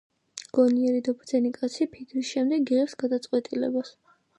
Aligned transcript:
გონიერი 0.57 1.01
და 1.09 1.15
ბრძენი 1.19 1.53
კაცი 1.59 1.89
ფიქრის 1.95 2.33
შემდეგ 2.33 2.77
იღებს 2.77 3.01
გადაწყვეტილებას. 3.05 3.99